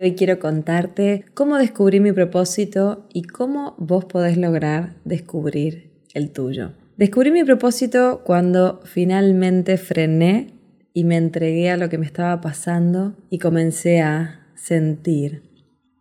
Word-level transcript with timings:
Hoy 0.00 0.14
quiero 0.14 0.38
contarte 0.38 1.24
cómo 1.34 1.58
descubrí 1.58 1.98
mi 1.98 2.12
propósito 2.12 3.08
y 3.12 3.24
cómo 3.24 3.74
vos 3.78 4.04
podés 4.04 4.36
lograr 4.36 4.94
descubrir 5.04 5.90
el 6.14 6.30
tuyo. 6.30 6.70
Descubrí 6.96 7.32
mi 7.32 7.42
propósito 7.42 8.22
cuando 8.24 8.80
finalmente 8.84 9.76
frené 9.76 10.54
y 10.94 11.02
me 11.02 11.16
entregué 11.16 11.70
a 11.70 11.76
lo 11.76 11.88
que 11.88 11.98
me 11.98 12.06
estaba 12.06 12.40
pasando 12.40 13.16
y 13.28 13.40
comencé 13.40 14.00
a 14.00 14.46
sentir. 14.54 15.42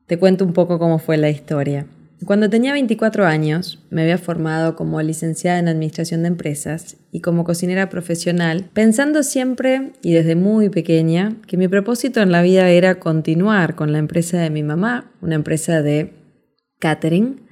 Te 0.05 0.19
cuento 0.19 0.45
un 0.45 0.53
poco 0.53 0.77
cómo 0.77 0.99
fue 0.99 1.17
la 1.17 1.31
historia. 1.31 1.87
Cuando 2.25 2.49
tenía 2.49 2.73
24 2.73 3.25
años, 3.25 3.79
me 3.91 4.01
había 4.01 4.17
formado 4.17 4.75
como 4.75 4.99
licenciada 5.01 5.59
en 5.59 5.67
Administración 5.67 6.23
de 6.23 6.29
Empresas 6.29 6.97
y 7.11 7.21
como 7.21 7.43
cocinera 7.43 7.89
profesional, 7.89 8.69
pensando 8.73 9.21
siempre 9.21 9.93
y 10.01 10.13
desde 10.13 10.35
muy 10.35 10.69
pequeña 10.69 11.35
que 11.45 11.57
mi 11.57 11.67
propósito 11.67 12.19
en 12.21 12.31
la 12.31 12.41
vida 12.41 12.69
era 12.69 12.99
continuar 12.99 13.75
con 13.75 13.91
la 13.91 13.99
empresa 13.99 14.39
de 14.39 14.49
mi 14.49 14.63
mamá, 14.63 15.11
una 15.21 15.35
empresa 15.35 15.83
de 15.83 16.13
catering. 16.79 17.47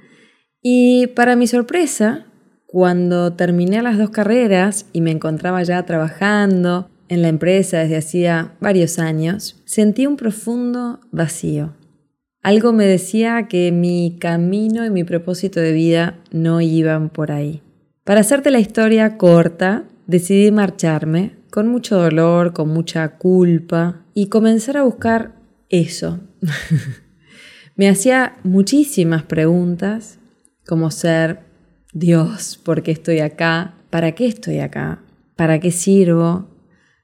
Y 0.60 1.06
para 1.08 1.36
mi 1.36 1.46
sorpresa, 1.46 2.26
cuando 2.66 3.34
terminé 3.34 3.80
las 3.82 3.98
dos 3.98 4.10
carreras 4.10 4.86
y 4.92 5.00
me 5.00 5.12
encontraba 5.12 5.62
ya 5.62 5.84
trabajando 5.84 6.90
en 7.08 7.22
la 7.22 7.28
empresa 7.28 7.78
desde 7.78 7.98
hacía 7.98 8.56
varios 8.60 8.98
años, 8.98 9.62
sentí 9.64 10.06
un 10.06 10.16
profundo 10.16 10.98
vacío 11.12 11.72
algo 12.46 12.72
me 12.72 12.86
decía 12.86 13.48
que 13.48 13.72
mi 13.72 14.18
camino 14.20 14.86
y 14.86 14.90
mi 14.90 15.02
propósito 15.02 15.58
de 15.58 15.72
vida 15.72 16.20
no 16.30 16.60
iban 16.60 17.08
por 17.08 17.32
ahí. 17.32 17.60
Para 18.04 18.20
hacerte 18.20 18.52
la 18.52 18.60
historia 18.60 19.18
corta, 19.18 19.82
decidí 20.06 20.52
marcharme 20.52 21.34
con 21.50 21.66
mucho 21.66 21.96
dolor, 21.96 22.52
con 22.52 22.68
mucha 22.68 23.18
culpa 23.18 24.04
y 24.14 24.28
comenzar 24.28 24.76
a 24.76 24.84
buscar 24.84 25.34
eso. 25.70 26.20
me 27.74 27.88
hacía 27.88 28.36
muchísimas 28.44 29.24
preguntas, 29.24 30.20
como 30.68 30.92
ser, 30.92 31.40
Dios, 31.94 32.60
¿por 32.62 32.84
qué 32.84 32.92
estoy 32.92 33.18
acá? 33.18 33.74
¿Para 33.90 34.12
qué 34.12 34.26
estoy 34.26 34.60
acá? 34.60 35.02
¿Para 35.34 35.58
qué 35.58 35.72
sirvo? 35.72 36.46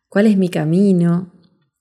¿Cuál 0.09 0.29
es 0.29 0.37
mi 0.37 0.51
camino? 0.51 1.33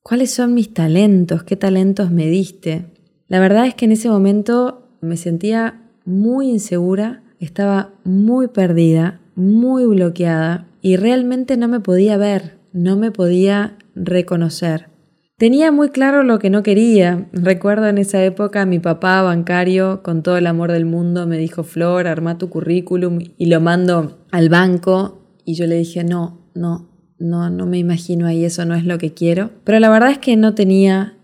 ¿Cuáles 0.01 0.33
son 0.33 0.55
mis 0.55 0.73
talentos? 0.73 1.43
¿Qué 1.43 1.55
talentos 1.55 2.09
me 2.09 2.25
diste? 2.25 2.90
La 3.31 3.39
verdad 3.39 3.65
es 3.65 3.75
que 3.75 3.85
en 3.85 3.93
ese 3.93 4.09
momento 4.09 4.89
me 4.99 5.15
sentía 5.15 5.79
muy 6.03 6.49
insegura, 6.49 7.23
estaba 7.39 7.91
muy 8.03 8.49
perdida, 8.49 9.21
muy 9.35 9.85
bloqueada 9.85 10.67
y 10.81 10.97
realmente 10.97 11.55
no 11.55 11.69
me 11.69 11.79
podía 11.79 12.17
ver, 12.17 12.57
no 12.73 12.97
me 12.97 13.09
podía 13.09 13.77
reconocer. 13.95 14.89
Tenía 15.37 15.71
muy 15.71 15.91
claro 15.91 16.23
lo 16.23 16.39
que 16.39 16.49
no 16.49 16.61
quería. 16.61 17.29
Recuerdo 17.31 17.87
en 17.87 17.99
esa 17.99 18.21
época 18.21 18.65
mi 18.65 18.79
papá 18.79 19.21
bancario, 19.21 20.03
con 20.03 20.23
todo 20.23 20.35
el 20.35 20.45
amor 20.45 20.73
del 20.73 20.83
mundo, 20.83 21.25
me 21.25 21.37
dijo, 21.37 21.63
Flor, 21.63 22.07
arma 22.07 22.37
tu 22.37 22.49
currículum 22.49 23.19
y 23.37 23.45
lo 23.45 23.61
mando 23.61 24.25
al 24.31 24.49
banco. 24.49 25.21
Y 25.45 25.53
yo 25.53 25.67
le 25.67 25.77
dije, 25.77 26.03
no, 26.03 26.49
no, 26.53 26.89
no, 27.17 27.49
no 27.49 27.65
me 27.65 27.77
imagino 27.77 28.27
ahí, 28.27 28.43
eso 28.43 28.65
no 28.65 28.75
es 28.75 28.83
lo 28.83 28.97
que 28.97 29.13
quiero. 29.13 29.51
Pero 29.63 29.79
la 29.79 29.89
verdad 29.89 30.11
es 30.11 30.17
que 30.17 30.35
no 30.35 30.53
tenía 30.53 31.15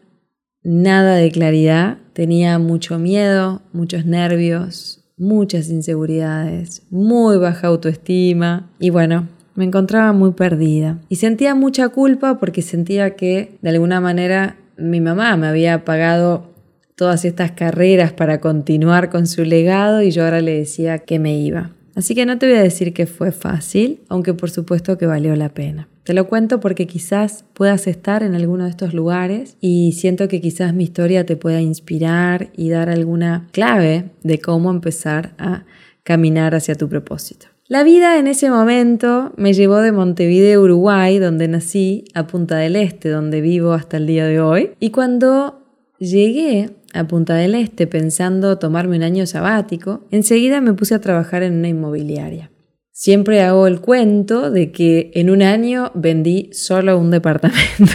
nada 0.67 1.15
de 1.15 1.31
claridad, 1.31 1.97
tenía 2.17 2.57
mucho 2.57 2.97
miedo, 2.97 3.61
muchos 3.73 4.07
nervios, 4.07 5.03
muchas 5.17 5.69
inseguridades, 5.69 6.81
muy 6.89 7.37
baja 7.37 7.67
autoestima 7.67 8.71
y 8.79 8.89
bueno, 8.89 9.27
me 9.53 9.65
encontraba 9.65 10.13
muy 10.13 10.31
perdida 10.31 10.97
y 11.09 11.17
sentía 11.17 11.53
mucha 11.53 11.89
culpa 11.89 12.39
porque 12.39 12.63
sentía 12.63 13.15
que 13.15 13.59
de 13.61 13.69
alguna 13.69 14.01
manera 14.01 14.57
mi 14.79 14.99
mamá 14.99 15.37
me 15.37 15.45
había 15.45 15.85
pagado 15.85 16.55
todas 16.95 17.23
estas 17.23 17.51
carreras 17.51 18.13
para 18.13 18.41
continuar 18.41 19.11
con 19.11 19.27
su 19.27 19.43
legado 19.43 20.01
y 20.01 20.09
yo 20.09 20.23
ahora 20.23 20.41
le 20.41 20.57
decía 20.57 20.97
que 20.97 21.19
me 21.19 21.37
iba. 21.37 21.76
Así 21.97 22.13
que 22.13 22.27
no 22.27 22.37
te 22.37 22.47
voy 22.47 22.57
a 22.57 22.61
decir 22.61 22.93
que 22.93 23.07
fue 23.07 23.31
fácil, 23.31 24.01
aunque 24.07 24.35
por 24.35 24.51
supuesto 24.51 24.99
que 24.99 25.07
valió 25.07 25.35
la 25.35 25.49
pena. 25.49 25.89
Te 26.03 26.13
lo 26.13 26.27
cuento 26.27 26.59
porque 26.59 26.85
quizás 26.85 27.43
puedas 27.55 27.87
estar 27.87 28.21
en 28.21 28.35
alguno 28.35 28.65
de 28.65 28.69
estos 28.69 28.93
lugares 28.93 29.57
y 29.61 29.93
siento 29.93 30.27
que 30.27 30.39
quizás 30.39 30.75
mi 30.75 30.83
historia 30.83 31.25
te 31.25 31.37
pueda 31.37 31.59
inspirar 31.59 32.51
y 32.55 32.69
dar 32.69 32.91
alguna 32.91 33.47
clave 33.51 34.11
de 34.21 34.39
cómo 34.39 34.69
empezar 34.69 35.33
a 35.39 35.65
caminar 36.03 36.53
hacia 36.53 36.75
tu 36.75 36.87
propósito. 36.87 37.47
La 37.67 37.83
vida 37.83 38.19
en 38.19 38.27
ese 38.27 38.51
momento 38.51 39.33
me 39.35 39.53
llevó 39.53 39.77
de 39.77 39.91
Montevideo, 39.91 40.61
Uruguay, 40.61 41.17
donde 41.17 41.47
nací, 41.47 42.05
a 42.13 42.27
Punta 42.27 42.57
del 42.57 42.75
Este, 42.75 43.09
donde 43.09 43.41
vivo 43.41 43.73
hasta 43.73 43.97
el 43.97 44.05
día 44.05 44.27
de 44.27 44.39
hoy. 44.39 44.69
Y 44.79 44.91
cuando 44.91 45.65
llegué 45.97 46.69
a 46.97 47.07
Punta 47.07 47.35
del 47.35 47.55
Este 47.55 47.87
pensando 47.87 48.57
tomarme 48.57 48.97
un 48.97 49.03
año 49.03 49.25
sabático, 49.25 50.05
enseguida 50.11 50.61
me 50.61 50.73
puse 50.73 50.95
a 50.95 51.01
trabajar 51.01 51.43
en 51.43 51.53
una 51.53 51.69
inmobiliaria. 51.69 52.51
Siempre 52.91 53.41
hago 53.41 53.67
el 53.67 53.79
cuento 53.79 54.49
de 54.49 54.71
que 54.71 55.11
en 55.13 55.29
un 55.29 55.43
año 55.43 55.91
vendí 55.93 56.49
solo 56.51 56.97
un 56.97 57.11
departamento. 57.11 57.93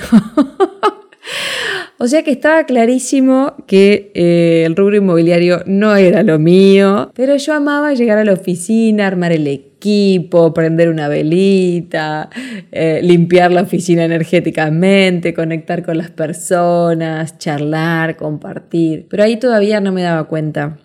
o 2.03 2.09
sea 2.09 2.25
que 2.25 2.33
estaba 2.33 2.65
clarísimo 2.65 3.55
que 3.69 4.11
eh, 4.15 4.65
el 4.67 4.75
rubro 4.75 4.97
inmobiliario 4.97 5.63
no 5.67 5.95
era 5.95 6.25
lo 6.25 6.41
mío, 6.41 7.13
pero 7.15 7.37
yo 7.37 7.55
amaba 7.55 7.95
llegar 7.95 8.19
a 8.19 8.25
la 8.25 8.33
oficina, 8.33 9.07
armar 9.07 9.31
el 9.31 9.47
equipo, 9.47 10.53
prender 10.53 10.89
una 10.89 11.07
velita, 11.07 12.29
eh, 12.73 12.99
limpiar 13.05 13.53
la 13.53 13.63
oficina 13.63 14.05
energéticamente, 14.05 15.33
conectar 15.33 15.85
con 15.85 15.97
las 15.97 16.11
personas, 16.11 17.39
charlar, 17.39 18.17
compartir. 18.17 19.07
Pero 19.09 19.23
ahí 19.23 19.37
todavía 19.37 19.81
no 19.81 19.93
me 19.93 20.03
daba 20.03 20.25
cuenta 20.25 20.79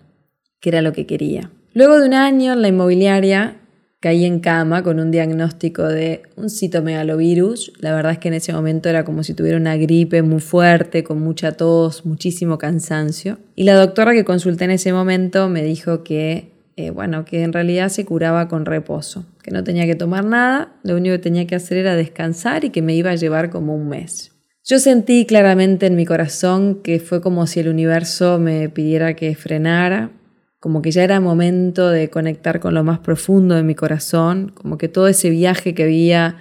que 0.60 0.68
era 0.68 0.82
lo 0.82 0.92
que 0.92 1.04
quería. 1.04 1.50
Luego 1.74 1.98
de 1.98 2.06
un 2.06 2.14
año 2.14 2.52
en 2.52 2.62
la 2.62 2.68
inmobiliaria, 2.68 3.56
Caí 4.00 4.24
en 4.24 4.38
cama 4.38 4.84
con 4.84 5.00
un 5.00 5.10
diagnóstico 5.10 5.82
de 5.82 6.22
un 6.36 6.50
citomegalovirus. 6.50 7.72
La 7.80 7.92
verdad 7.92 8.12
es 8.12 8.18
que 8.18 8.28
en 8.28 8.34
ese 8.34 8.52
momento 8.52 8.88
era 8.88 9.04
como 9.04 9.24
si 9.24 9.34
tuviera 9.34 9.56
una 9.56 9.76
gripe 9.76 10.22
muy 10.22 10.40
fuerte, 10.40 11.02
con 11.02 11.20
mucha 11.20 11.50
tos, 11.50 12.06
muchísimo 12.06 12.58
cansancio. 12.58 13.38
Y 13.56 13.64
la 13.64 13.74
doctora 13.74 14.12
que 14.12 14.24
consulté 14.24 14.66
en 14.66 14.70
ese 14.70 14.92
momento 14.92 15.48
me 15.48 15.64
dijo 15.64 16.04
que, 16.04 16.52
eh, 16.76 16.90
bueno, 16.90 17.24
que 17.24 17.42
en 17.42 17.52
realidad 17.52 17.88
se 17.88 18.04
curaba 18.04 18.46
con 18.46 18.66
reposo, 18.66 19.26
que 19.42 19.50
no 19.50 19.64
tenía 19.64 19.84
que 19.84 19.96
tomar 19.96 20.24
nada, 20.24 20.76
lo 20.84 20.94
único 20.94 21.16
que 21.16 21.22
tenía 21.22 21.48
que 21.48 21.56
hacer 21.56 21.78
era 21.78 21.96
descansar 21.96 22.64
y 22.64 22.70
que 22.70 22.82
me 22.82 22.94
iba 22.94 23.10
a 23.10 23.16
llevar 23.16 23.50
como 23.50 23.74
un 23.74 23.88
mes. 23.88 24.30
Yo 24.62 24.78
sentí 24.78 25.26
claramente 25.26 25.86
en 25.86 25.96
mi 25.96 26.04
corazón 26.04 26.82
que 26.82 27.00
fue 27.00 27.20
como 27.20 27.48
si 27.48 27.58
el 27.58 27.68
universo 27.68 28.38
me 28.38 28.68
pidiera 28.68 29.14
que 29.14 29.34
frenara, 29.34 30.12
como 30.60 30.82
que 30.82 30.90
ya 30.90 31.04
era 31.04 31.20
momento 31.20 31.88
de 31.88 32.10
conectar 32.10 32.60
con 32.60 32.74
lo 32.74 32.82
más 32.82 32.98
profundo 32.98 33.54
de 33.54 33.62
mi 33.62 33.74
corazón, 33.74 34.52
como 34.54 34.76
que 34.76 34.88
todo 34.88 35.08
ese 35.08 35.30
viaje 35.30 35.74
que 35.74 35.84
había 35.84 36.36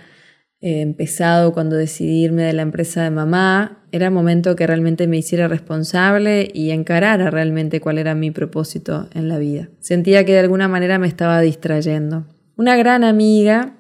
eh, 0.60 0.82
empezado 0.82 1.54
cuando 1.54 1.76
decidí 1.76 2.24
irme 2.24 2.42
de 2.42 2.54
la 2.54 2.64
empresa 2.64 3.04
de 3.04 3.12
mamá, 3.12 3.86
era 3.92 4.10
momento 4.10 4.56
que 4.56 4.66
realmente 4.66 5.08
me 5.08 5.18
hiciera 5.18 5.48
responsable 5.48 6.50
y 6.52 6.72
encarara 6.72 7.30
realmente 7.30 7.80
cuál 7.80 8.00
era 8.00 8.16
mi 8.16 8.32
propósito 8.32 9.08
en 9.14 9.30
la 9.30 9.38
vida. 9.38 9.70
Sentía 9.80 10.26
que 10.26 10.34
de 10.34 10.40
alguna 10.40 10.68
manera 10.68 10.98
me 10.98 11.08
estaba 11.08 11.40
distrayendo. 11.42 12.26
Una 12.56 12.76
gran 12.76 13.04
amiga 13.04 13.78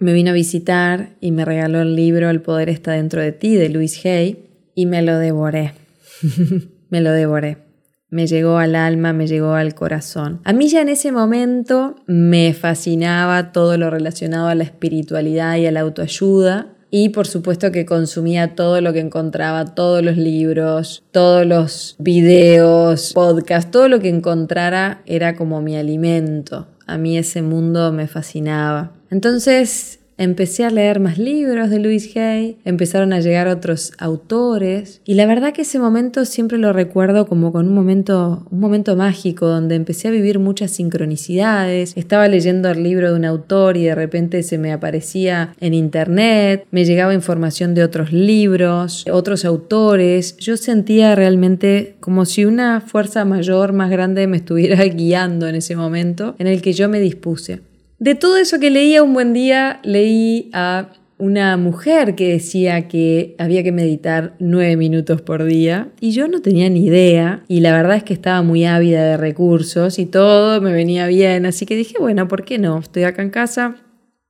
me 0.00 0.12
vino 0.12 0.30
a 0.30 0.34
visitar 0.34 1.16
y 1.20 1.30
me 1.30 1.44
regaló 1.44 1.80
el 1.80 1.94
libro 1.94 2.30
El 2.30 2.42
poder 2.42 2.68
está 2.68 2.92
dentro 2.92 3.22
de 3.22 3.32
ti 3.32 3.54
de 3.54 3.68
Louise 3.68 4.08
Hay 4.08 4.44
y 4.74 4.86
me 4.86 5.02
lo 5.02 5.18
devoré. 5.18 5.72
me 6.90 7.00
lo 7.00 7.12
devoré 7.12 7.67
me 8.10 8.26
llegó 8.26 8.58
al 8.58 8.74
alma, 8.74 9.12
me 9.12 9.26
llegó 9.26 9.52
al 9.52 9.74
corazón. 9.74 10.40
A 10.44 10.52
mí 10.52 10.68
ya 10.68 10.80
en 10.80 10.88
ese 10.88 11.12
momento 11.12 11.96
me 12.06 12.54
fascinaba 12.54 13.52
todo 13.52 13.76
lo 13.76 13.90
relacionado 13.90 14.48
a 14.48 14.54
la 14.54 14.64
espiritualidad 14.64 15.56
y 15.56 15.66
a 15.66 15.72
la 15.72 15.80
autoayuda. 15.80 16.74
Y 16.90 17.10
por 17.10 17.26
supuesto 17.26 17.70
que 17.70 17.84
consumía 17.84 18.54
todo 18.54 18.80
lo 18.80 18.94
que 18.94 19.00
encontraba, 19.00 19.66
todos 19.74 20.02
los 20.02 20.16
libros, 20.16 21.02
todos 21.12 21.46
los 21.46 21.96
videos, 21.98 23.12
podcasts, 23.12 23.70
todo 23.70 23.88
lo 23.88 24.00
que 24.00 24.08
encontrara 24.08 25.02
era 25.04 25.36
como 25.36 25.60
mi 25.60 25.76
alimento. 25.76 26.66
A 26.86 26.96
mí 26.96 27.18
ese 27.18 27.42
mundo 27.42 27.92
me 27.92 28.06
fascinaba. 28.06 28.92
Entonces 29.10 30.00
empecé 30.18 30.64
a 30.64 30.70
leer 30.70 31.00
más 31.00 31.16
libros 31.16 31.70
de 31.70 31.78
Louis 31.78 32.14
Hay, 32.16 32.58
empezaron 32.64 33.12
a 33.12 33.20
llegar 33.20 33.48
otros 33.48 33.92
autores 33.98 35.00
y 35.04 35.14
la 35.14 35.26
verdad 35.26 35.52
que 35.52 35.62
ese 35.62 35.78
momento 35.78 36.24
siempre 36.24 36.58
lo 36.58 36.72
recuerdo 36.72 37.26
como 37.26 37.52
con 37.52 37.68
un 37.68 37.74
momento, 37.74 38.46
un 38.50 38.60
momento 38.60 38.96
mágico 38.96 39.46
donde 39.46 39.76
empecé 39.76 40.08
a 40.08 40.10
vivir 40.10 40.38
muchas 40.38 40.72
sincronicidades, 40.72 41.96
estaba 41.96 42.28
leyendo 42.28 42.68
el 42.68 42.82
libro 42.82 43.10
de 43.10 43.16
un 43.16 43.24
autor 43.24 43.76
y 43.76 43.84
de 43.84 43.94
repente 43.94 44.42
se 44.42 44.58
me 44.58 44.72
aparecía 44.72 45.54
en 45.60 45.72
internet, 45.72 46.66
me 46.70 46.84
llegaba 46.84 47.14
información 47.14 47.74
de 47.74 47.84
otros 47.84 48.12
libros, 48.12 49.04
otros 49.10 49.44
autores, 49.44 50.36
yo 50.38 50.56
sentía 50.56 51.14
realmente 51.14 51.96
como 52.00 52.24
si 52.24 52.44
una 52.44 52.80
fuerza 52.80 53.24
mayor, 53.24 53.72
más 53.72 53.90
grande 53.90 54.26
me 54.26 54.38
estuviera 54.38 54.82
guiando 54.84 55.46
en 55.46 55.54
ese 55.54 55.76
momento 55.76 56.34
en 56.38 56.48
el 56.48 56.60
que 56.60 56.72
yo 56.72 56.88
me 56.88 57.00
dispuse. 57.00 57.67
De 57.98 58.14
todo 58.14 58.36
eso 58.36 58.60
que 58.60 58.70
leía 58.70 59.02
un 59.02 59.12
buen 59.12 59.32
día, 59.32 59.80
leí 59.82 60.50
a 60.52 60.90
una 61.18 61.56
mujer 61.56 62.14
que 62.14 62.28
decía 62.28 62.86
que 62.86 63.34
había 63.38 63.64
que 63.64 63.72
meditar 63.72 64.36
nueve 64.38 64.76
minutos 64.76 65.20
por 65.20 65.42
día 65.42 65.88
y 66.00 66.12
yo 66.12 66.28
no 66.28 66.40
tenía 66.40 66.70
ni 66.70 66.86
idea 66.86 67.42
y 67.48 67.58
la 67.58 67.72
verdad 67.72 67.96
es 67.96 68.04
que 68.04 68.14
estaba 68.14 68.40
muy 68.42 68.64
ávida 68.64 69.04
de 69.04 69.16
recursos 69.16 69.98
y 69.98 70.06
todo 70.06 70.60
me 70.60 70.72
venía 70.72 71.08
bien, 71.08 71.44
así 71.44 71.66
que 71.66 71.74
dije, 71.74 71.94
bueno, 71.98 72.28
¿por 72.28 72.44
qué 72.44 72.58
no? 72.58 72.78
Estoy 72.78 73.02
acá 73.02 73.22
en 73.22 73.30
casa, 73.30 73.74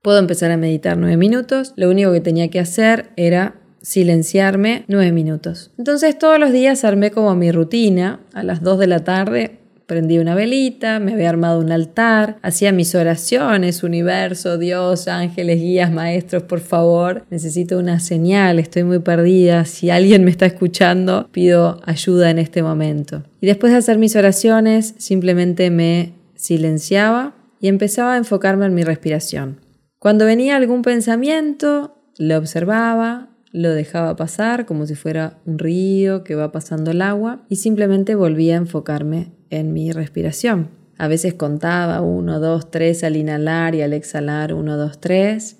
puedo 0.00 0.18
empezar 0.18 0.50
a 0.50 0.56
meditar 0.56 0.96
nueve 0.96 1.18
minutos, 1.18 1.74
lo 1.76 1.90
único 1.90 2.10
que 2.10 2.22
tenía 2.22 2.48
que 2.48 2.60
hacer 2.60 3.10
era 3.16 3.56
silenciarme 3.82 4.84
nueve 4.88 5.12
minutos. 5.12 5.72
Entonces 5.76 6.18
todos 6.18 6.38
los 6.38 6.52
días 6.52 6.84
armé 6.84 7.10
como 7.10 7.34
mi 7.34 7.52
rutina, 7.52 8.20
a 8.32 8.42
las 8.42 8.62
dos 8.62 8.78
de 8.78 8.86
la 8.86 9.04
tarde 9.04 9.57
Prendí 9.88 10.18
una 10.18 10.34
velita, 10.34 11.00
me 11.00 11.14
había 11.14 11.30
armado 11.30 11.60
un 11.60 11.72
altar, 11.72 12.36
hacía 12.42 12.72
mis 12.72 12.94
oraciones, 12.94 13.82
universo, 13.82 14.58
Dios, 14.58 15.08
ángeles, 15.08 15.62
guías, 15.62 15.90
maestros, 15.90 16.42
por 16.42 16.60
favor, 16.60 17.24
necesito 17.30 17.78
una 17.78 17.98
señal, 17.98 18.58
estoy 18.58 18.84
muy 18.84 18.98
perdida, 18.98 19.64
si 19.64 19.88
alguien 19.88 20.24
me 20.24 20.30
está 20.30 20.44
escuchando, 20.44 21.30
pido 21.32 21.80
ayuda 21.86 22.28
en 22.28 22.38
este 22.38 22.62
momento. 22.62 23.22
Y 23.40 23.46
después 23.46 23.72
de 23.72 23.78
hacer 23.78 23.96
mis 23.96 24.14
oraciones, 24.14 24.94
simplemente 24.98 25.70
me 25.70 26.12
silenciaba 26.34 27.32
y 27.58 27.68
empezaba 27.68 28.12
a 28.12 28.18
enfocarme 28.18 28.66
en 28.66 28.74
mi 28.74 28.84
respiración. 28.84 29.58
Cuando 29.98 30.26
venía 30.26 30.56
algún 30.56 30.82
pensamiento, 30.82 31.96
lo 32.18 32.36
observaba, 32.36 33.30
lo 33.58 33.70
dejaba 33.70 34.14
pasar 34.14 34.66
como 34.66 34.86
si 34.86 34.94
fuera 34.94 35.40
un 35.44 35.58
río 35.58 36.22
que 36.22 36.36
va 36.36 36.52
pasando 36.52 36.92
el 36.92 37.02
agua 37.02 37.44
y 37.48 37.56
simplemente 37.56 38.14
volvía 38.14 38.54
a 38.54 38.58
enfocarme 38.58 39.32
en 39.50 39.72
mi 39.72 39.90
respiración. 39.90 40.68
A 40.96 41.08
veces 41.08 41.34
contaba 41.34 42.00
1, 42.00 42.38
2, 42.38 42.70
3 42.70 43.02
al 43.02 43.16
inhalar 43.16 43.74
y 43.74 43.82
al 43.82 43.94
exhalar 43.94 44.54
1, 44.54 44.76
2, 44.76 45.00
3 45.00 45.56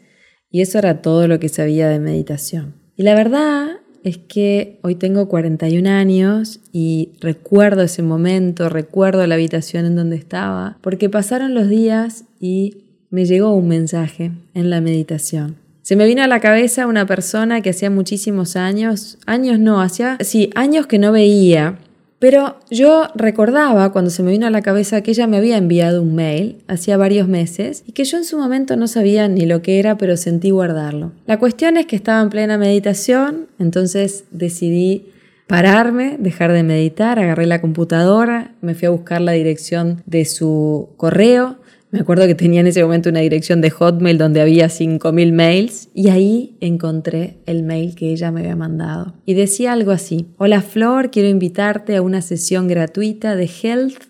y 0.48 0.60
eso 0.60 0.78
era 0.78 1.02
todo 1.02 1.26
lo 1.26 1.40
que 1.40 1.48
sabía 1.48 1.88
de 1.88 1.98
meditación. 1.98 2.74
Y 2.96 3.02
la 3.02 3.16
verdad 3.16 3.80
es 4.04 4.16
que 4.16 4.78
hoy 4.84 4.94
tengo 4.94 5.28
41 5.28 5.90
años 5.90 6.60
y 6.70 7.14
recuerdo 7.20 7.82
ese 7.82 8.02
momento, 8.02 8.68
recuerdo 8.68 9.26
la 9.26 9.34
habitación 9.34 9.86
en 9.86 9.96
donde 9.96 10.14
estaba, 10.14 10.78
porque 10.82 11.10
pasaron 11.10 11.52
los 11.52 11.68
días 11.68 12.26
y 12.38 12.84
me 13.10 13.24
llegó 13.24 13.54
un 13.54 13.66
mensaje 13.66 14.30
en 14.54 14.70
la 14.70 14.80
meditación. 14.80 15.67
Se 15.88 15.96
me 15.96 16.04
vino 16.04 16.22
a 16.22 16.26
la 16.26 16.40
cabeza 16.40 16.86
una 16.86 17.06
persona 17.06 17.62
que 17.62 17.70
hacía 17.70 17.88
muchísimos 17.88 18.56
años, 18.56 19.16
años 19.24 19.58
no, 19.58 19.80
hacía, 19.80 20.18
sí, 20.20 20.50
años 20.54 20.86
que 20.86 20.98
no 20.98 21.12
veía, 21.12 21.78
pero 22.18 22.58
yo 22.70 23.04
recordaba 23.14 23.90
cuando 23.90 24.10
se 24.10 24.22
me 24.22 24.32
vino 24.32 24.46
a 24.46 24.50
la 24.50 24.60
cabeza 24.60 25.00
que 25.00 25.12
ella 25.12 25.26
me 25.26 25.38
había 25.38 25.56
enviado 25.56 26.02
un 26.02 26.14
mail 26.14 26.58
hacía 26.68 26.98
varios 26.98 27.26
meses 27.26 27.84
y 27.86 27.92
que 27.92 28.04
yo 28.04 28.18
en 28.18 28.24
su 28.24 28.36
momento 28.36 28.76
no 28.76 28.86
sabía 28.86 29.28
ni 29.28 29.46
lo 29.46 29.62
que 29.62 29.78
era, 29.78 29.96
pero 29.96 30.18
sentí 30.18 30.50
guardarlo. 30.50 31.12
La 31.24 31.38
cuestión 31.38 31.78
es 31.78 31.86
que 31.86 31.96
estaba 31.96 32.20
en 32.20 32.28
plena 32.28 32.58
meditación, 32.58 33.46
entonces 33.58 34.24
decidí 34.30 35.06
pararme, 35.46 36.18
dejar 36.18 36.52
de 36.52 36.64
meditar, 36.64 37.18
agarré 37.18 37.46
la 37.46 37.62
computadora, 37.62 38.52
me 38.60 38.74
fui 38.74 38.84
a 38.84 38.90
buscar 38.90 39.22
la 39.22 39.32
dirección 39.32 40.02
de 40.04 40.26
su 40.26 40.90
correo, 40.98 41.56
me 41.90 42.00
acuerdo 42.00 42.26
que 42.26 42.34
tenía 42.34 42.60
en 42.60 42.66
ese 42.66 42.82
momento 42.82 43.08
una 43.08 43.20
dirección 43.20 43.60
de 43.60 43.70
Hotmail 43.70 44.18
donde 44.18 44.40
había 44.40 44.66
5.000 44.66 45.32
mails 45.32 45.88
y 45.94 46.10
ahí 46.10 46.56
encontré 46.60 47.38
el 47.46 47.62
mail 47.62 47.94
que 47.94 48.12
ella 48.12 48.30
me 48.30 48.40
había 48.40 48.56
mandado. 48.56 49.14
Y 49.24 49.34
decía 49.34 49.72
algo 49.72 49.92
así, 49.92 50.26
hola 50.36 50.60
Flor, 50.60 51.10
quiero 51.10 51.28
invitarte 51.28 51.96
a 51.96 52.02
una 52.02 52.20
sesión 52.20 52.68
gratuita 52.68 53.36
de 53.36 53.50
Health 53.62 54.02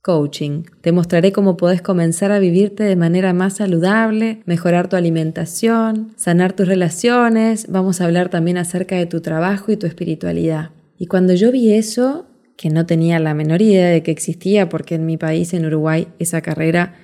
Coaching. 0.00 0.64
Te 0.80 0.92
mostraré 0.92 1.32
cómo 1.32 1.56
podés 1.56 1.82
comenzar 1.82 2.30
a 2.30 2.38
vivirte 2.38 2.84
de 2.84 2.94
manera 2.94 3.32
más 3.32 3.56
saludable, 3.56 4.42
mejorar 4.44 4.88
tu 4.88 4.96
alimentación, 4.96 6.12
sanar 6.16 6.52
tus 6.52 6.68
relaciones, 6.68 7.66
vamos 7.68 8.00
a 8.00 8.04
hablar 8.04 8.28
también 8.28 8.58
acerca 8.58 8.96
de 8.96 9.06
tu 9.06 9.22
trabajo 9.22 9.72
y 9.72 9.76
tu 9.76 9.86
espiritualidad. 9.86 10.70
Y 10.98 11.06
cuando 11.06 11.34
yo 11.34 11.50
vi 11.50 11.72
eso, 11.72 12.26
que 12.56 12.70
no 12.70 12.86
tenía 12.86 13.18
la 13.18 13.34
menor 13.34 13.62
idea 13.62 13.88
de 13.88 14.02
que 14.02 14.12
existía, 14.12 14.68
porque 14.68 14.94
en 14.94 15.06
mi 15.06 15.16
país, 15.16 15.54
en 15.54 15.66
Uruguay, 15.66 16.06
esa 16.18 16.40
carrera 16.40 16.94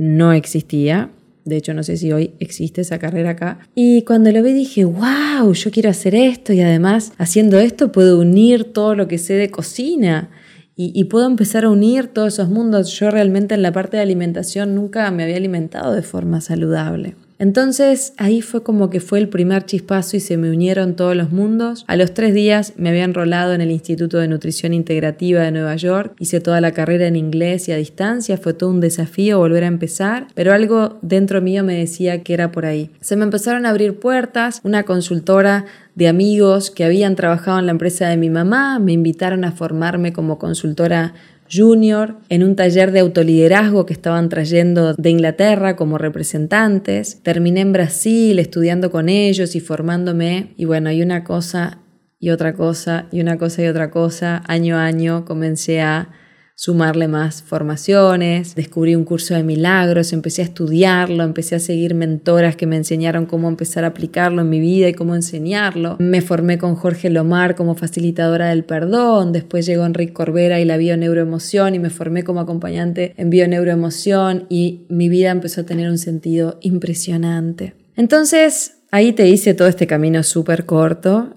no 0.00 0.32
existía. 0.32 1.10
De 1.44 1.56
hecho, 1.56 1.74
no 1.74 1.82
sé 1.82 1.98
si 1.98 2.10
hoy 2.10 2.32
existe 2.40 2.80
esa 2.80 2.98
carrera 2.98 3.30
acá. 3.30 3.58
Y 3.74 4.02
cuando 4.02 4.32
lo 4.32 4.42
vi 4.42 4.52
dije, 4.52 4.84
wow, 4.84 5.52
yo 5.52 5.70
quiero 5.70 5.90
hacer 5.90 6.14
esto 6.14 6.52
y 6.54 6.60
además 6.60 7.12
haciendo 7.18 7.58
esto 7.58 7.92
puedo 7.92 8.18
unir 8.18 8.72
todo 8.72 8.94
lo 8.94 9.06
que 9.08 9.18
sé 9.18 9.34
de 9.34 9.50
cocina 9.50 10.30
y, 10.74 10.92
y, 10.94 11.04
puedo 11.04 11.26
empezar 11.26 11.64
a 11.64 11.70
unir 11.70 12.06
todos 12.06 12.34
esos 12.34 12.48
mundos. 12.48 12.90
Yo 12.98 13.10
realmente 13.10 13.54
en 13.54 13.62
la 13.62 13.72
parte 13.72 13.98
de 13.98 14.02
alimentación 14.02 14.74
nunca 14.74 15.10
me 15.10 15.24
había 15.24 15.36
alimentado 15.36 15.92
de 15.92 16.02
forma 16.02 16.40
saludable. 16.40 17.14
Entonces 17.40 18.12
ahí 18.18 18.42
fue 18.42 18.62
como 18.62 18.90
que 18.90 19.00
fue 19.00 19.18
el 19.18 19.30
primer 19.30 19.64
chispazo 19.64 20.18
y 20.18 20.20
se 20.20 20.36
me 20.36 20.50
unieron 20.50 20.94
todos 20.94 21.16
los 21.16 21.32
mundos. 21.32 21.86
A 21.88 21.96
los 21.96 22.12
tres 22.12 22.34
días 22.34 22.74
me 22.76 22.90
había 22.90 23.04
enrolado 23.04 23.54
en 23.54 23.62
el 23.62 23.70
Instituto 23.70 24.18
de 24.18 24.28
Nutrición 24.28 24.74
Integrativa 24.74 25.40
de 25.40 25.50
Nueva 25.50 25.74
York, 25.76 26.14
hice 26.18 26.40
toda 26.40 26.60
la 26.60 26.72
carrera 26.72 27.06
en 27.06 27.16
inglés 27.16 27.66
y 27.66 27.72
a 27.72 27.76
distancia, 27.76 28.36
fue 28.36 28.52
todo 28.52 28.68
un 28.68 28.80
desafío 28.80 29.38
volver 29.38 29.64
a 29.64 29.68
empezar, 29.68 30.28
pero 30.34 30.52
algo 30.52 30.98
dentro 31.00 31.40
mío 31.40 31.64
me 31.64 31.78
decía 31.78 32.22
que 32.22 32.34
era 32.34 32.52
por 32.52 32.66
ahí. 32.66 32.90
Se 33.00 33.16
me 33.16 33.24
empezaron 33.24 33.64
a 33.64 33.70
abrir 33.70 33.98
puertas, 33.98 34.60
una 34.62 34.82
consultora 34.82 35.64
de 35.94 36.08
amigos 36.08 36.70
que 36.70 36.84
habían 36.84 37.16
trabajado 37.16 37.58
en 37.58 37.64
la 37.64 37.72
empresa 37.72 38.06
de 38.06 38.18
mi 38.18 38.28
mamá, 38.28 38.78
me 38.80 38.92
invitaron 38.92 39.46
a 39.46 39.52
formarme 39.52 40.12
como 40.12 40.38
consultora 40.38 41.14
junior 41.50 42.16
en 42.28 42.42
un 42.42 42.56
taller 42.56 42.92
de 42.92 43.00
autoliderazgo 43.00 43.86
que 43.86 43.92
estaban 43.92 44.28
trayendo 44.28 44.94
de 44.94 45.10
Inglaterra 45.10 45.76
como 45.76 45.98
representantes. 45.98 47.20
Terminé 47.22 47.60
en 47.60 47.72
Brasil 47.72 48.38
estudiando 48.38 48.90
con 48.90 49.08
ellos 49.08 49.56
y 49.56 49.60
formándome. 49.60 50.54
Y 50.56 50.64
bueno, 50.64 50.88
hay 50.88 51.02
una 51.02 51.24
cosa 51.24 51.78
y 52.18 52.30
otra 52.30 52.54
cosa 52.54 53.06
y 53.10 53.20
una 53.20 53.38
cosa 53.38 53.62
y 53.62 53.66
otra 53.66 53.90
cosa. 53.90 54.42
Año 54.46 54.76
a 54.76 54.84
año 54.84 55.24
comencé 55.24 55.80
a 55.80 56.10
sumarle 56.60 57.08
más 57.08 57.42
formaciones, 57.42 58.54
descubrí 58.54 58.94
un 58.94 59.04
curso 59.04 59.32
de 59.32 59.42
milagros, 59.42 60.12
empecé 60.12 60.42
a 60.42 60.44
estudiarlo, 60.44 61.24
empecé 61.24 61.54
a 61.54 61.58
seguir 61.58 61.94
mentoras 61.94 62.54
que 62.54 62.66
me 62.66 62.76
enseñaron 62.76 63.24
cómo 63.24 63.48
empezar 63.48 63.84
a 63.84 63.86
aplicarlo 63.86 64.42
en 64.42 64.50
mi 64.50 64.60
vida 64.60 64.86
y 64.86 64.92
cómo 64.92 65.14
enseñarlo. 65.14 65.96
Me 65.98 66.20
formé 66.20 66.58
con 66.58 66.74
Jorge 66.74 67.08
Lomar 67.08 67.56
como 67.56 67.76
facilitadora 67.76 68.50
del 68.50 68.64
perdón, 68.64 69.32
después 69.32 69.64
llegó 69.64 69.86
Enrique 69.86 70.12
Corbera 70.12 70.60
y 70.60 70.66
la 70.66 70.76
bioneuroemoción 70.76 71.74
y 71.74 71.78
me 71.78 71.88
formé 71.88 72.24
como 72.24 72.40
acompañante 72.40 73.14
en 73.16 73.30
bioneuroemoción 73.30 74.44
y 74.50 74.84
mi 74.90 75.08
vida 75.08 75.30
empezó 75.30 75.62
a 75.62 75.64
tener 75.64 75.88
un 75.88 75.96
sentido 75.96 76.58
impresionante. 76.60 77.72
Entonces, 77.96 78.82
ahí 78.90 79.14
te 79.14 79.26
hice 79.26 79.54
todo 79.54 79.68
este 79.68 79.86
camino 79.86 80.22
súper 80.22 80.66
corto, 80.66 81.36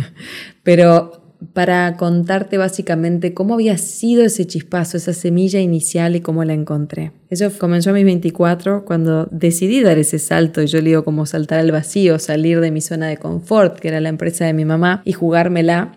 pero 0.62 1.23
para 1.52 1.96
contarte 1.96 2.58
básicamente 2.58 3.34
cómo 3.34 3.54
había 3.54 3.78
sido 3.78 4.24
ese 4.24 4.46
chispazo, 4.46 4.96
esa 4.96 5.12
semilla 5.12 5.60
inicial 5.60 6.16
y 6.16 6.20
cómo 6.20 6.44
la 6.44 6.54
encontré. 6.54 7.12
Eso 7.30 7.50
comenzó 7.58 7.90
a 7.90 7.92
mis 7.92 8.04
24 8.04 8.84
cuando 8.84 9.26
decidí 9.30 9.82
dar 9.82 9.98
ese 9.98 10.18
salto, 10.18 10.62
yo 10.62 10.78
le 10.78 10.90
digo 10.90 11.04
como 11.04 11.26
saltar 11.26 11.60
al 11.60 11.72
vacío, 11.72 12.18
salir 12.18 12.60
de 12.60 12.70
mi 12.70 12.80
zona 12.80 13.08
de 13.08 13.16
confort, 13.16 13.78
que 13.78 13.88
era 13.88 14.00
la 14.00 14.08
empresa 14.08 14.44
de 14.44 14.52
mi 14.52 14.64
mamá, 14.64 15.02
y 15.04 15.12
jugármela. 15.12 15.96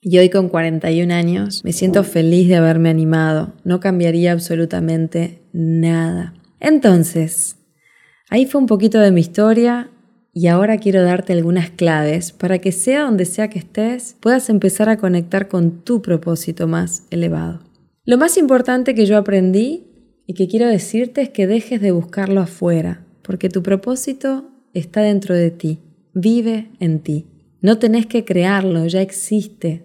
Y 0.00 0.18
hoy 0.18 0.30
con 0.30 0.48
41 0.48 1.12
años 1.12 1.64
me 1.64 1.72
siento 1.72 2.04
feliz 2.04 2.48
de 2.48 2.56
haberme 2.56 2.90
animado, 2.90 3.54
no 3.64 3.80
cambiaría 3.80 4.32
absolutamente 4.32 5.42
nada. 5.52 6.34
Entonces, 6.60 7.56
ahí 8.30 8.46
fue 8.46 8.60
un 8.60 8.66
poquito 8.66 9.00
de 9.00 9.10
mi 9.10 9.20
historia, 9.20 9.90
y 10.38 10.48
ahora 10.48 10.76
quiero 10.76 11.02
darte 11.02 11.32
algunas 11.32 11.70
claves 11.70 12.30
para 12.30 12.58
que 12.58 12.70
sea 12.70 13.04
donde 13.04 13.24
sea 13.24 13.48
que 13.48 13.58
estés, 13.58 14.16
puedas 14.20 14.50
empezar 14.50 14.90
a 14.90 14.98
conectar 14.98 15.48
con 15.48 15.82
tu 15.82 16.02
propósito 16.02 16.68
más 16.68 17.06
elevado. 17.08 17.60
Lo 18.04 18.18
más 18.18 18.36
importante 18.36 18.94
que 18.94 19.06
yo 19.06 19.16
aprendí 19.16 19.86
y 20.26 20.34
que 20.34 20.46
quiero 20.46 20.68
decirte 20.68 21.22
es 21.22 21.30
que 21.30 21.46
dejes 21.46 21.80
de 21.80 21.90
buscarlo 21.90 22.42
afuera, 22.42 23.06
porque 23.22 23.48
tu 23.48 23.62
propósito 23.62 24.50
está 24.74 25.00
dentro 25.00 25.34
de 25.34 25.50
ti, 25.50 25.78
vive 26.12 26.68
en 26.80 26.98
ti. 27.00 27.24
No 27.62 27.78
tenés 27.78 28.04
que 28.04 28.26
crearlo, 28.26 28.86
ya 28.86 29.00
existe. 29.00 29.84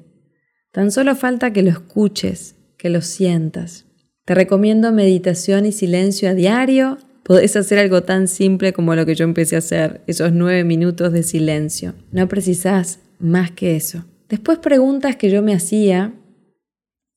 Tan 0.73 0.91
solo 0.91 1.15
falta 1.15 1.53
que 1.53 1.63
lo 1.63 1.69
escuches, 1.69 2.57
que 2.77 2.89
lo 2.89 2.99
sientas. 2.99 3.85
Te 4.25 4.35
recomiendo 4.35 4.91
meditación 4.91 5.65
y 5.65 5.71
silencio 5.71 6.29
a 6.29 6.33
diario 6.33 6.97
Podés 7.31 7.55
hacer 7.55 7.79
algo 7.79 8.03
tan 8.03 8.27
simple 8.27 8.73
como 8.73 8.93
lo 8.93 9.05
que 9.05 9.15
yo 9.15 9.23
empecé 9.23 9.55
a 9.55 9.59
hacer, 9.59 10.01
esos 10.05 10.33
nueve 10.33 10.65
minutos 10.65 11.13
de 11.13 11.23
silencio. 11.23 11.93
No 12.11 12.27
precisás 12.27 12.99
más 13.19 13.51
que 13.51 13.77
eso. 13.77 14.03
Después 14.27 14.59
preguntas 14.59 15.15
que 15.15 15.29
yo 15.29 15.41
me 15.41 15.53
hacía, 15.53 16.13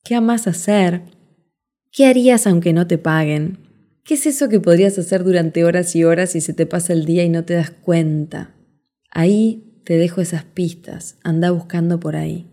¿qué 0.05 0.15
amas 0.15 0.47
hacer? 0.47 1.01
¿Qué 1.91 2.05
harías 2.05 2.47
aunque 2.47 2.71
no 2.71 2.87
te 2.87 2.97
paguen? 2.97 3.57
¿Qué 4.05 4.13
es 4.13 4.25
eso 4.25 4.47
que 4.47 4.61
podrías 4.61 4.97
hacer 4.97 5.25
durante 5.25 5.65
horas 5.65 5.93
y 5.97 6.05
horas 6.05 6.33
y 6.37 6.39
se 6.39 6.53
te 6.53 6.65
pasa 6.65 6.93
el 6.93 7.03
día 7.03 7.25
y 7.25 7.29
no 7.29 7.43
te 7.43 7.55
das 7.55 7.71
cuenta? 7.71 8.55
Ahí 9.11 9.81
te 9.83 9.97
dejo 9.97 10.21
esas 10.21 10.45
pistas, 10.45 11.17
anda 11.23 11.51
buscando 11.51 11.99
por 11.99 12.15
ahí. 12.15 12.47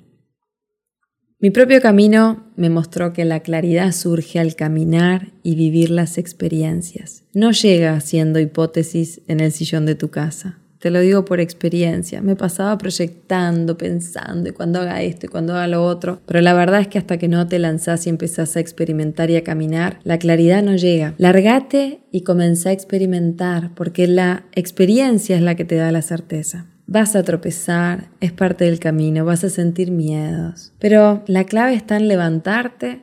Mi 1.42 1.50
propio 1.50 1.80
camino 1.80 2.44
me 2.54 2.70
mostró 2.70 3.12
que 3.12 3.24
la 3.24 3.40
claridad 3.40 3.90
surge 3.90 4.38
al 4.38 4.54
caminar 4.54 5.32
y 5.42 5.56
vivir 5.56 5.90
las 5.90 6.16
experiencias. 6.16 7.24
No 7.34 7.50
llega 7.50 7.98
siendo 7.98 8.38
hipótesis 8.38 9.22
en 9.26 9.40
el 9.40 9.50
sillón 9.50 9.84
de 9.84 9.96
tu 9.96 10.08
casa. 10.08 10.60
Te 10.78 10.92
lo 10.92 11.00
digo 11.00 11.24
por 11.24 11.40
experiencia. 11.40 12.22
Me 12.22 12.36
pasaba 12.36 12.78
proyectando, 12.78 13.76
pensando, 13.76 14.50
y 14.50 14.52
cuando 14.52 14.82
haga 14.82 15.02
esto 15.02 15.26
y 15.26 15.30
cuando 15.30 15.54
haga 15.54 15.66
lo 15.66 15.84
otro. 15.84 16.20
Pero 16.26 16.40
la 16.42 16.54
verdad 16.54 16.80
es 16.80 16.86
que 16.86 16.98
hasta 16.98 17.18
que 17.18 17.26
no 17.26 17.48
te 17.48 17.58
lanzás 17.58 18.06
y 18.06 18.10
empezás 18.10 18.54
a 18.54 18.60
experimentar 18.60 19.28
y 19.28 19.34
a 19.34 19.42
caminar, 19.42 19.98
la 20.04 20.20
claridad 20.20 20.62
no 20.62 20.76
llega. 20.76 21.14
Largate 21.18 22.02
y 22.12 22.20
comenzá 22.20 22.68
a 22.68 22.72
experimentar, 22.72 23.74
porque 23.74 24.06
la 24.06 24.44
experiencia 24.54 25.34
es 25.34 25.42
la 25.42 25.56
que 25.56 25.64
te 25.64 25.74
da 25.74 25.90
la 25.90 26.02
certeza. 26.02 26.66
Vas 26.92 27.16
a 27.16 27.22
tropezar, 27.22 28.10
es 28.20 28.32
parte 28.32 28.66
del 28.66 28.78
camino, 28.78 29.24
vas 29.24 29.44
a 29.44 29.48
sentir 29.48 29.90
miedos. 29.90 30.74
Pero 30.78 31.22
la 31.26 31.44
clave 31.44 31.72
está 31.72 31.96
en 31.96 32.06
levantarte 32.06 33.00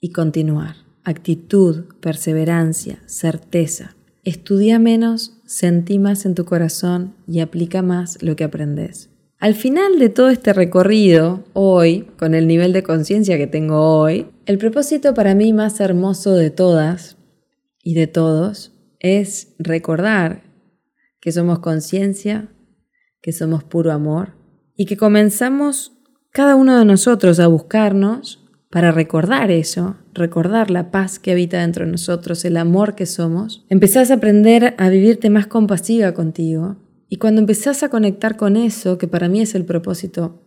y 0.00 0.12
continuar. 0.12 0.76
Actitud, 1.02 1.86
perseverancia, 2.00 3.00
certeza. 3.06 3.96
Estudia 4.22 4.78
menos, 4.78 5.40
sentí 5.44 5.98
más 5.98 6.24
en 6.24 6.36
tu 6.36 6.44
corazón 6.44 7.16
y 7.26 7.40
aplica 7.40 7.82
más 7.82 8.22
lo 8.22 8.36
que 8.36 8.44
aprendes. 8.44 9.10
Al 9.40 9.56
final 9.56 9.98
de 9.98 10.08
todo 10.08 10.28
este 10.28 10.52
recorrido, 10.52 11.42
hoy, 11.54 12.06
con 12.16 12.36
el 12.36 12.46
nivel 12.46 12.72
de 12.72 12.84
conciencia 12.84 13.38
que 13.38 13.48
tengo 13.48 13.98
hoy, 13.98 14.28
el 14.46 14.58
propósito 14.58 15.14
para 15.14 15.34
mí 15.34 15.52
más 15.52 15.80
hermoso 15.80 16.36
de 16.36 16.50
todas 16.50 17.16
y 17.82 17.94
de 17.94 18.06
todos 18.06 18.70
es 19.00 19.48
recordar 19.58 20.44
que 21.20 21.32
somos 21.32 21.58
conciencia, 21.58 22.48
que 23.20 23.32
somos 23.32 23.64
puro 23.64 23.92
amor 23.92 24.34
y 24.76 24.86
que 24.86 24.96
comenzamos 24.96 25.98
cada 26.30 26.54
uno 26.54 26.78
de 26.78 26.84
nosotros 26.84 27.40
a 27.40 27.46
buscarnos 27.46 28.44
para 28.70 28.92
recordar 28.92 29.50
eso, 29.50 29.96
recordar 30.12 30.70
la 30.70 30.90
paz 30.90 31.18
que 31.18 31.32
habita 31.32 31.60
dentro 31.60 31.84
de 31.84 31.90
nosotros, 31.90 32.44
el 32.44 32.56
amor 32.56 32.94
que 32.94 33.06
somos, 33.06 33.64
empezás 33.70 34.10
a 34.10 34.14
aprender 34.14 34.74
a 34.76 34.90
vivirte 34.90 35.30
más 35.30 35.46
compasiva 35.46 36.12
contigo. 36.12 36.76
Y 37.08 37.16
cuando 37.16 37.40
empezás 37.40 37.82
a 37.82 37.88
conectar 37.88 38.36
con 38.36 38.56
eso, 38.56 38.98
que 38.98 39.08
para 39.08 39.28
mí 39.28 39.40
es 39.40 39.54
el 39.54 39.64
propósito 39.64 40.42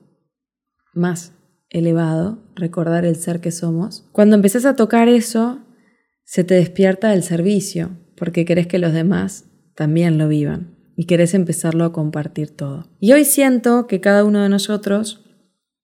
más 0.94 1.34
elevado, 1.70 2.44
recordar 2.56 3.06
el 3.06 3.16
ser 3.16 3.42
que 3.42 3.51
somos, 3.51 4.08
cuando 4.12 4.36
empezás 4.36 4.66
a 4.66 4.75
tocar 4.75 5.08
eso, 5.10 5.60
se 6.24 6.44
te 6.44 6.54
despierta 6.54 7.13
el 7.13 7.24
servicio, 7.24 7.98
porque 8.16 8.46
querés 8.46 8.68
que 8.68 8.78
los 8.78 8.94
demás 8.94 9.46
también 9.75 10.20
lo 10.20 10.28
vivan 10.28 10.80
y 11.01 11.05
querés 11.05 11.34
empezarlo 11.34 11.84
a 11.84 11.93
compartir 11.93 12.51
todo. 12.51 12.86
Y 13.00 13.12
hoy 13.13 13.25
siento 13.25 13.88
que 13.88 14.01
cada 14.01 14.24
uno 14.24 14.43
de 14.43 14.50
nosotros 14.50 15.25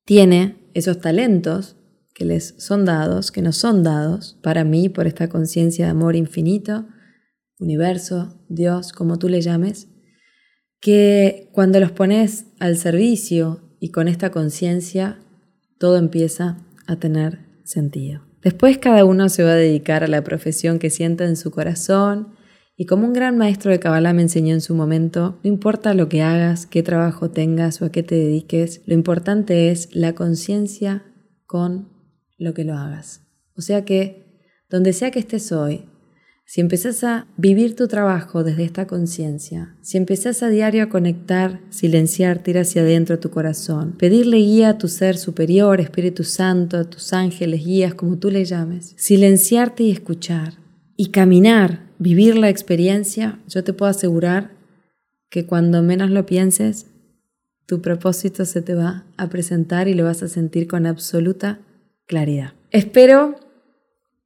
tiene 0.05 0.69
esos 0.75 1.01
talentos 1.01 1.75
que 2.13 2.23
les 2.23 2.53
son 2.59 2.85
dados, 2.85 3.31
que 3.31 3.41
nos 3.41 3.57
son 3.57 3.81
dados 3.81 4.37
para 4.43 4.63
mí 4.63 4.89
por 4.89 5.07
esta 5.07 5.27
conciencia 5.27 5.85
de 5.85 5.91
amor 5.91 6.15
infinito, 6.15 6.85
universo, 7.57 8.45
Dios, 8.47 8.91
como 8.91 9.17
tú 9.17 9.27
le 9.27 9.41
llames, 9.41 9.87
que 10.81 11.49
cuando 11.51 11.79
los 11.79 11.91
pones 11.91 12.45
al 12.59 12.77
servicio 12.77 13.75
y 13.79 13.89
con 13.89 14.07
esta 14.07 14.29
conciencia, 14.29 15.17
todo 15.79 15.97
empieza 15.97 16.59
a 16.85 16.97
tener 16.97 17.39
sentido. 17.63 18.21
Después 18.43 18.77
cada 18.77 19.03
uno 19.03 19.29
se 19.29 19.41
va 19.41 19.53
a 19.53 19.55
dedicar 19.55 20.03
a 20.03 20.07
la 20.07 20.23
profesión 20.23 20.77
que 20.77 20.91
sienta 20.91 21.25
en 21.25 21.37
su 21.37 21.49
corazón 21.49 22.36
y 22.79 22.85
como 22.85 23.07
un 23.07 23.13
gran 23.13 23.39
maestro 23.39 23.71
de 23.71 23.79
Kabbalah 23.79 24.13
me 24.13 24.21
enseñó 24.21 24.53
en 24.53 24.61
su 24.61 24.75
momento, 24.75 25.39
no 25.43 25.49
importa 25.49 25.95
lo 25.95 26.07
que 26.09 26.21
hagas, 26.21 26.67
qué 26.67 26.83
trabajo 26.83 27.31
tengas 27.31 27.81
o 27.81 27.85
a 27.85 27.91
qué 27.91 28.03
te 28.03 28.13
dediques, 28.13 28.83
lo 28.85 28.93
importante 28.93 29.71
es 29.71 29.89
la 29.93 30.13
conciencia 30.13 31.03
con 31.47 31.89
lo 32.37 32.53
que 32.53 32.63
lo 32.63 32.75
hagas. 32.75 33.23
O 33.55 33.61
sea 33.61 33.83
que, 33.83 34.43
donde 34.69 34.93
sea 34.93 35.09
que 35.09 35.17
estés 35.17 35.51
hoy, 35.51 35.85
si 36.45 36.61
empezás 36.61 37.03
a 37.03 37.25
vivir 37.35 37.75
tu 37.75 37.87
trabajo 37.87 38.43
desde 38.43 38.63
esta 38.63 38.85
conciencia, 38.85 39.75
si 39.81 39.97
empezás 39.97 40.43
a 40.43 40.49
diario 40.49 40.83
a 40.83 40.89
conectar, 40.89 41.59
silenciarte, 41.71 42.51
ir 42.51 42.59
hacia 42.59 42.83
adentro 42.83 43.17
tu 43.17 43.31
corazón, 43.31 43.95
pedirle 43.97 44.37
guía 44.37 44.69
a 44.69 44.77
tu 44.77 44.87
ser 44.87 45.17
superior, 45.17 45.81
Espíritu 45.81 46.23
Santo, 46.23 46.77
a 46.77 46.83
tus 46.83 47.11
ángeles, 47.11 47.65
guías, 47.65 47.95
como 47.95 48.19
tú 48.19 48.29
le 48.29 48.45
llames, 48.45 48.93
silenciarte 48.97 49.83
y 49.83 49.91
escuchar, 49.91 50.53
y 50.95 51.07
caminar, 51.07 51.86
vivir 51.99 52.37
la 52.37 52.49
experiencia, 52.49 53.39
yo 53.47 53.63
te 53.63 53.73
puedo 53.73 53.89
asegurar 53.89 54.51
que 55.29 55.45
cuando 55.45 55.81
menos 55.81 56.09
lo 56.09 56.25
pienses, 56.25 56.87
tu 57.65 57.81
propósito 57.81 58.45
se 58.45 58.61
te 58.61 58.75
va 58.75 59.05
a 59.17 59.27
presentar 59.27 59.87
y 59.87 59.93
lo 59.93 60.05
vas 60.05 60.23
a 60.23 60.27
sentir 60.27 60.67
con 60.67 60.85
absoluta 60.85 61.59
claridad. 62.05 62.53
Espero 62.71 63.35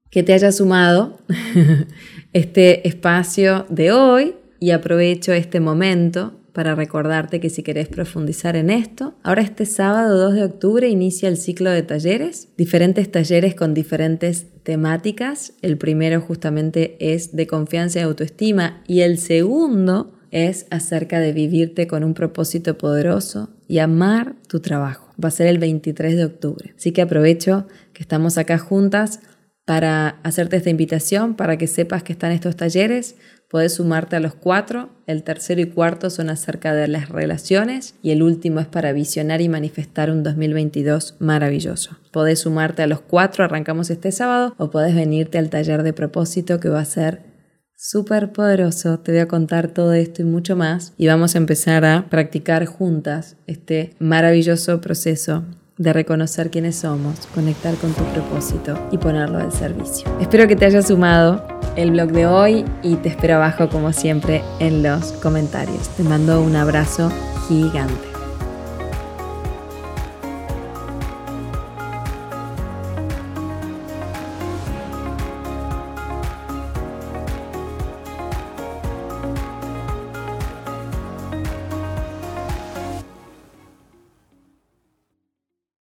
que 0.10 0.24
te 0.24 0.34
haya 0.34 0.52
sumado 0.52 1.20
este 2.34 2.88
espacio 2.88 3.66
de 3.70 3.92
hoy 3.92 4.36
y 4.60 4.72
aprovecho 4.72 5.34
este 5.34 5.60
momento 5.60 6.34
para 6.54 6.76
recordarte 6.76 7.40
que 7.40 7.50
si 7.50 7.64
querés 7.64 7.88
profundizar 7.88 8.56
en 8.56 8.70
esto, 8.70 9.16
ahora 9.24 9.42
este 9.42 9.66
sábado 9.66 10.18
2 10.18 10.34
de 10.36 10.44
octubre 10.44 10.90
inicia 10.90 11.30
el 11.30 11.38
ciclo 11.38 11.70
de 11.70 11.84
talleres, 11.84 12.50
diferentes 12.58 13.12
talleres 13.12 13.56
con 13.56 13.74
diferentes 13.74 14.48
temáticas. 14.64 15.54
El 15.62 15.78
primero 15.78 16.22
justamente 16.22 16.98
es 17.00 17.36
de 17.36 17.48
confianza 17.48 18.00
y 18.00 18.04
autoestima 18.04 18.84
y 18.88 19.02
el 19.02 19.18
segundo 19.18 20.14
es 20.32 20.66
acerca 20.70 21.20
de 21.20 21.34
vivirte 21.34 21.88
con 21.88 22.04
un 22.04 22.14
propósito 22.14 22.78
poderoso 22.78 23.50
y 23.68 23.80
amar 23.80 24.36
tu 24.48 24.60
trabajo 24.60 25.12
va 25.24 25.30
a 25.30 25.32
ser 25.32 25.48
el 25.48 25.60
23 25.60 26.16
de 26.16 26.26
octubre. 26.26 26.74
Así 26.78 26.92
que 26.92 27.02
aprovecho 27.02 27.68
que 27.94 28.02
estamos 28.02 28.38
acá 28.38 28.58
juntas 28.58 29.20
para 29.66 30.20
hacerte 30.24 30.58
esta 30.58 30.70
invitación, 30.70 31.36
para 31.36 31.58
que 31.58 31.68
sepas 31.68 32.04
que 32.04 32.14
están 32.14 32.32
estos 32.32 32.56
talleres. 32.56 33.16
Puedes 33.52 33.74
sumarte 33.74 34.16
a 34.16 34.22
los 34.22 34.34
cuatro. 34.34 34.90
El 35.08 35.24
tercero 35.24 35.60
y 35.60 35.66
cuarto 35.66 36.10
son 36.10 36.30
acerca 36.30 36.74
de 36.74 36.88
las 36.88 37.10
relaciones 37.10 37.96
y 38.02 38.12
el 38.12 38.24
último 38.24 38.62
es 38.62 38.68
para 38.68 38.94
visionar 38.94 39.42
y 39.42 39.50
manifestar 39.50 40.10
un 40.10 40.24
2022 40.24 41.18
maravilloso. 41.20 41.98
Podés 42.12 42.40
sumarte 42.40 42.82
a 42.82 42.88
los 42.88 43.02
cuatro, 43.02 43.44
arrancamos 43.44 43.90
este 43.90 44.14
sábado, 44.14 44.56
o 44.58 44.72
podés 44.72 44.96
venirte 44.96 45.38
al 45.38 45.50
taller 45.50 45.84
de 45.84 45.92
propósito 45.92 46.62
que 46.62 46.70
va 46.70 46.80
a 46.80 46.86
ser 46.86 47.24
súper 47.76 48.32
poderoso. 48.32 49.00
Te 49.00 49.12
voy 49.12 49.20
a 49.20 49.28
contar 49.28 49.68
todo 49.68 49.92
esto 49.92 50.22
y 50.22 50.26
mucho 50.26 50.56
más 50.56 50.94
y 50.98 51.08
vamos 51.08 51.36
a 51.36 51.40
empezar 51.40 51.84
a 51.84 52.08
practicar 52.10 52.66
juntas 52.66 53.36
este 53.48 53.96
maravilloso 54.00 54.80
proceso 54.80 55.44
de 55.78 55.92
reconocer 55.92 56.52
quiénes 56.52 56.78
somos, 56.78 57.28
conectar 57.36 57.76
con 57.76 57.92
tu 57.92 58.04
propósito 58.14 58.80
y 58.94 58.98
ponerlo 58.98 59.40
al 59.40 59.52
servicio. 59.52 60.08
Espero 60.22 60.48
que 60.48 60.56
te 60.56 60.66
haya 60.66 60.82
sumado 60.82 61.51
el 61.76 61.92
blog 61.92 62.12
de 62.12 62.28
hoy 62.28 62.66
y 62.84 62.96
te 62.96 63.10
espero 63.10 63.36
abajo 63.36 63.70
como 63.70 63.94
siempre 63.94 64.44
en 64.60 64.84
los 64.84 65.14
comentarios. 65.14 65.90
Te 65.90 66.04
mando 66.04 66.42
un 66.42 66.56
abrazo 66.56 67.12
gigante. 67.48 68.11